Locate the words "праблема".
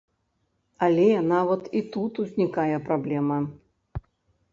2.89-3.37